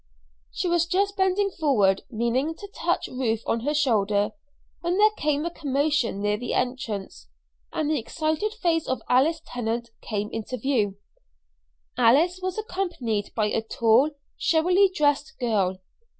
[0.51, 4.31] She was just bending forward, meaning to touch Ruth on her shoulder,
[4.79, 7.27] when there came a commotion near the entrance,
[7.71, 10.97] and the excited face of Alice Tennant came into view.
[11.99, 15.79] Alice was accompanied by a tall, showily dressed girl.